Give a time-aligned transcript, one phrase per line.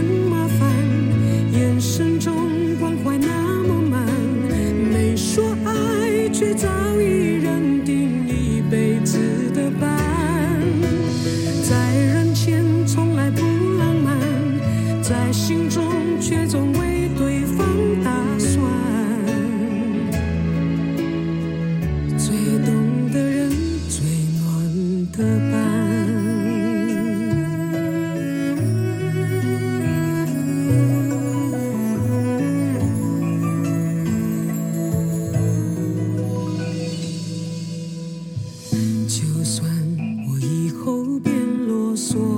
[0.00, 0.66] 嫌麻烦，
[1.52, 2.09] 眼神。
[42.00, 42.29] sou.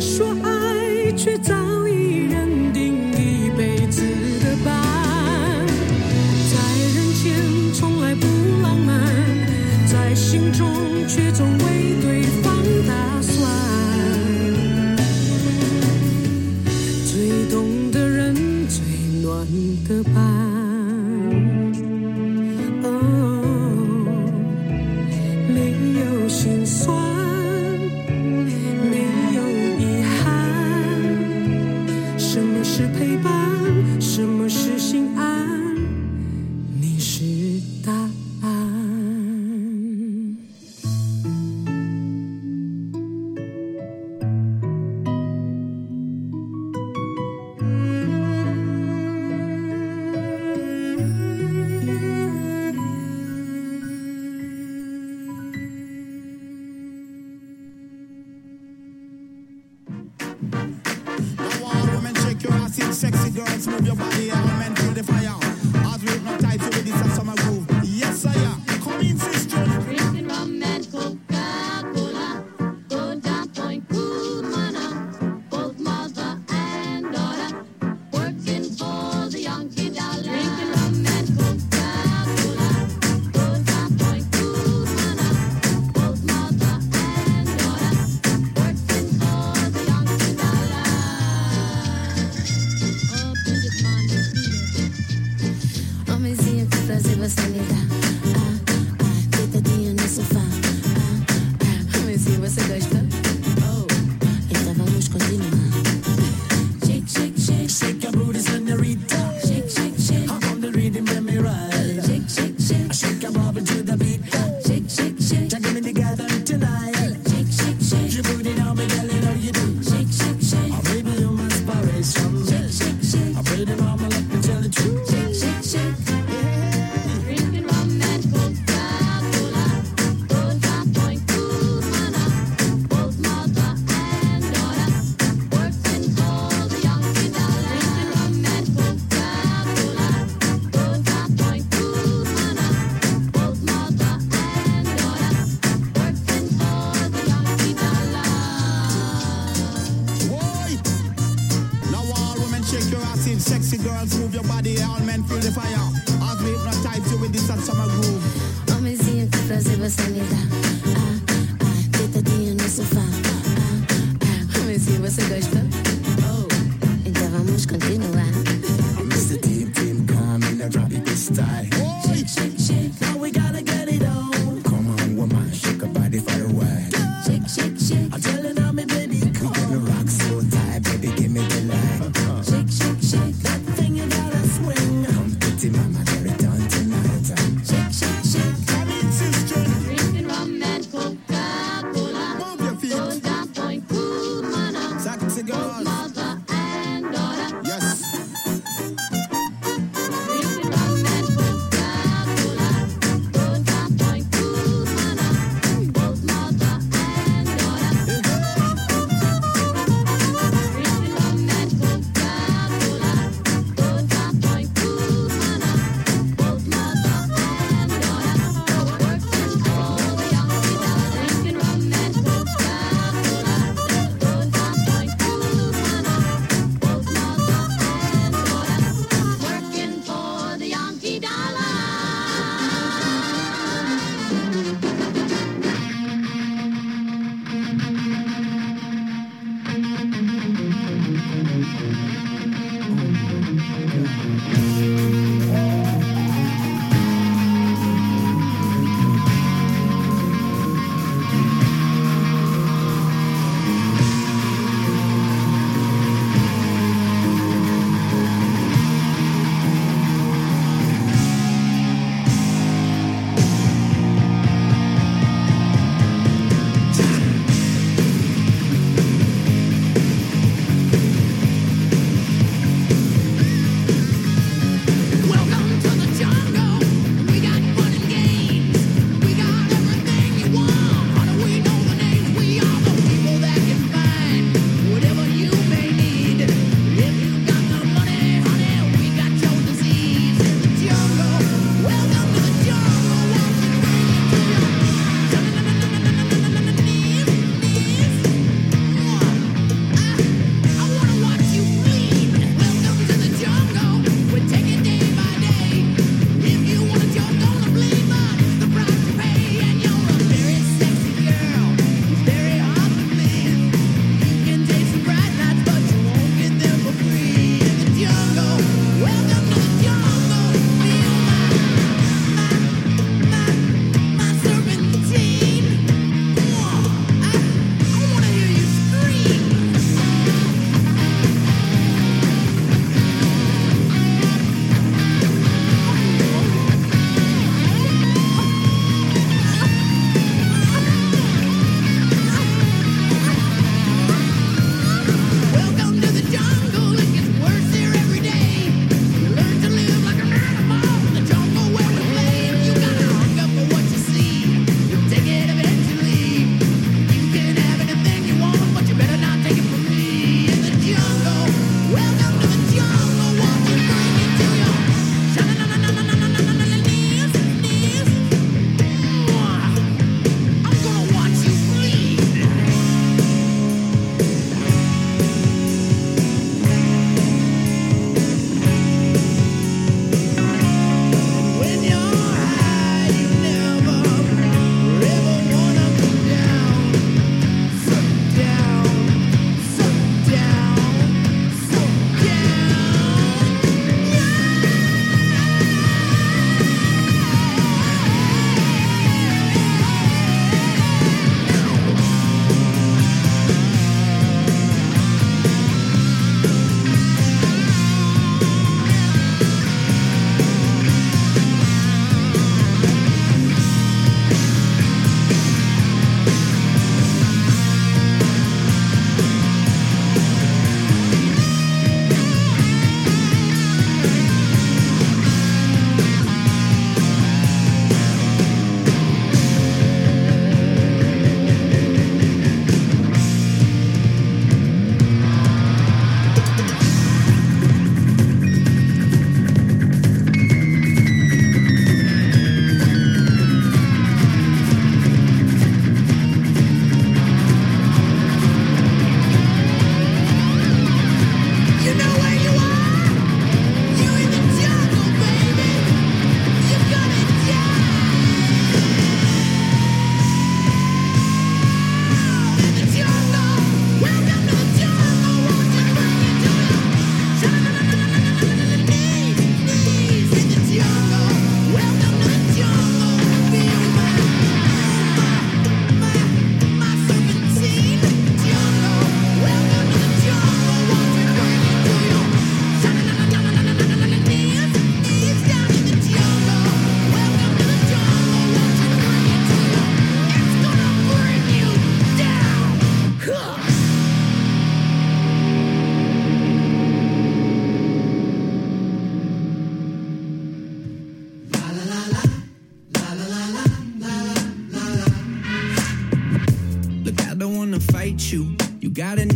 [0.00, 1.54] 说爱，却早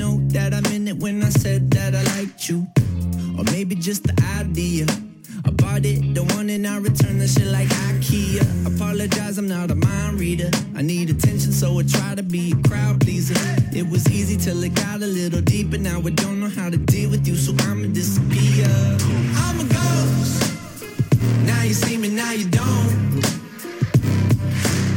[0.00, 2.66] know that I meant it when I said that I liked you.
[3.36, 4.86] Or maybe just the idea.
[5.44, 8.44] I bought it, don't want it, I return the shit like IKEA.
[8.66, 10.50] Apologize, I'm not a mind reader.
[10.74, 13.34] I need attention, so I try to be a crowd pleaser.
[13.74, 15.78] It was easy till it got a little deeper.
[15.78, 18.68] Now I don't know how to deal with you, so I'ma disappear.
[19.44, 20.38] I'm a ghost.
[21.44, 23.24] Now you see me, now you don't.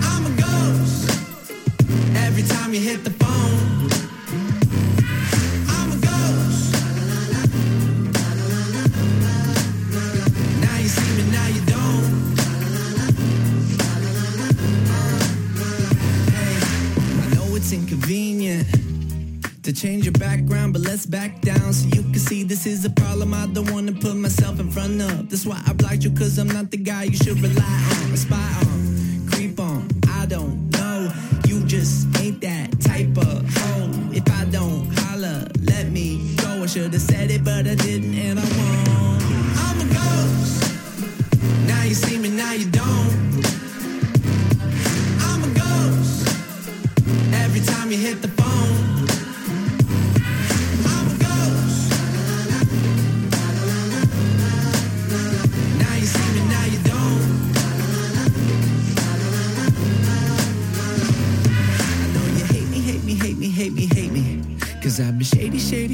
[0.10, 1.10] I'm a ghost.
[2.16, 3.23] Every time you hit the
[19.64, 22.90] to change your background, but let's back down so you can see this is a
[22.90, 25.30] problem I don't wanna put myself in front of.
[25.30, 28.53] That's why I blocked you, cause I'm not the guy you should rely on, spy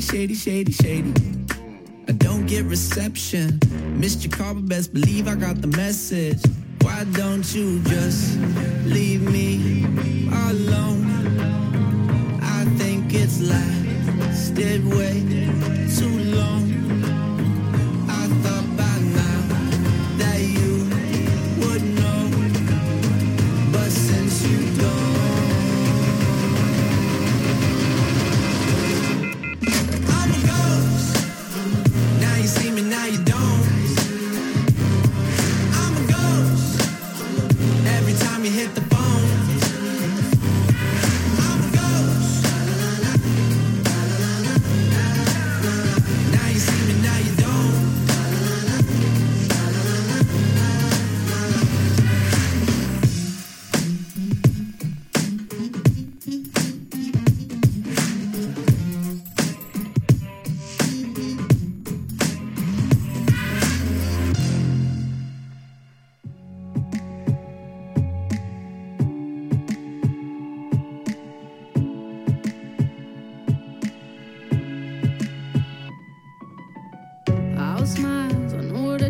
[0.02, 1.14] shady, shady, shady, shady.
[2.08, 3.60] I don't get reception.
[4.00, 6.42] Missed your call, but best believe I got the message.
[6.82, 8.38] Why don't you just
[8.86, 9.84] leave me
[10.48, 11.06] alone?
[12.42, 15.20] I think it's lasted way
[15.98, 16.79] too long.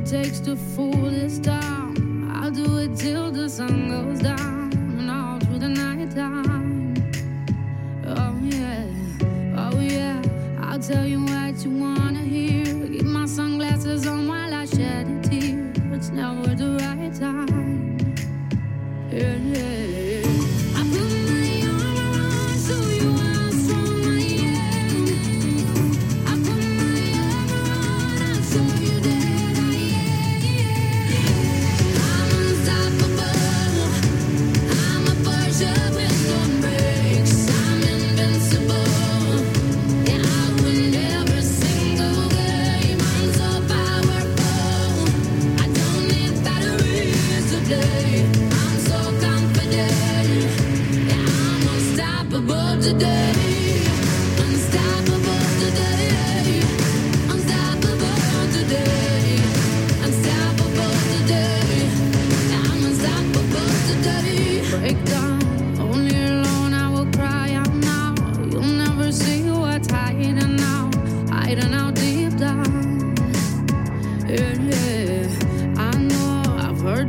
[0.10, 2.28] Takes to fool this town.
[2.34, 4.09] I'll do it till the sun goes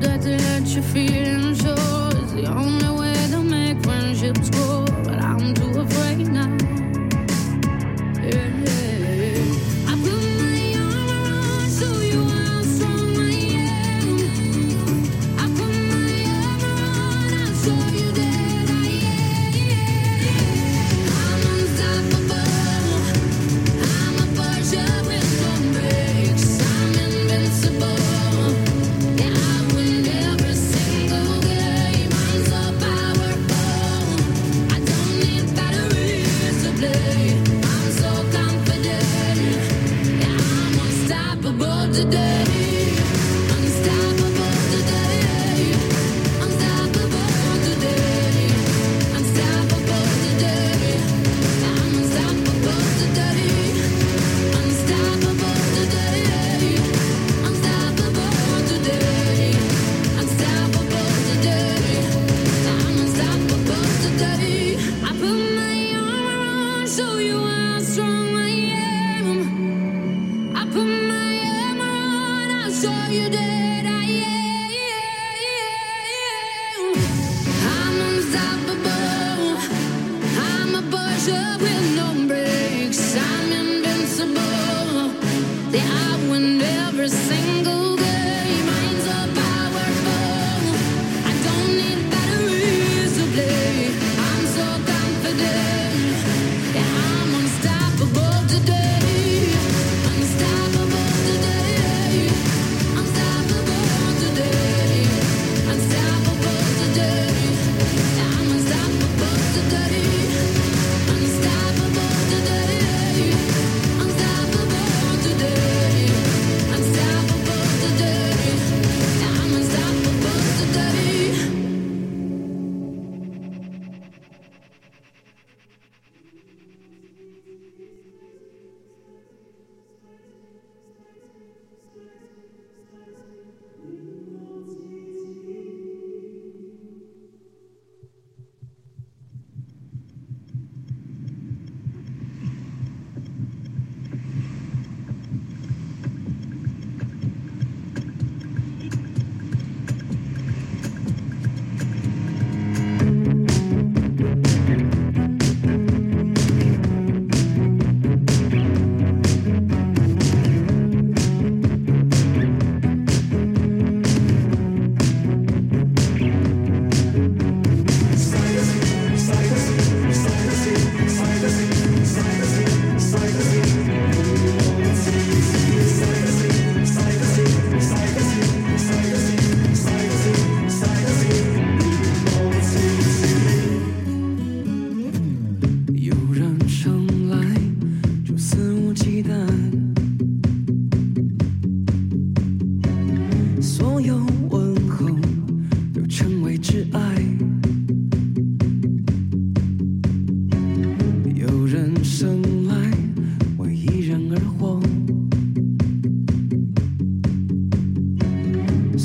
[0.00, 4.69] that to let you feel sure is the only way to make friendships grow.
[42.04, 42.39] Today.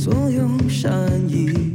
[0.06, 0.94] 所有善
[1.28, 1.75] 意。